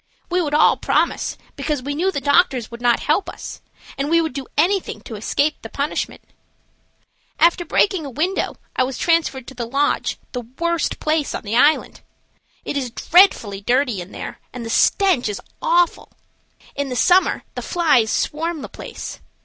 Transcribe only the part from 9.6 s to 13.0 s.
Lodge, the worst place on the island. It is